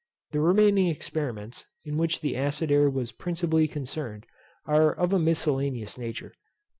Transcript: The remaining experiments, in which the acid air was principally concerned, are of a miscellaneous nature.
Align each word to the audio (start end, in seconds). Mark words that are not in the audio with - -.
The 0.31 0.39
remaining 0.39 0.87
experiments, 0.87 1.65
in 1.85 1.95
which 1.95 2.21
the 2.21 2.35
acid 2.35 2.71
air 2.71 2.89
was 2.89 3.11
principally 3.11 3.67
concerned, 3.67 4.25
are 4.65 4.91
of 4.91 5.13
a 5.13 5.19
miscellaneous 5.19 5.95
nature. 5.95 6.33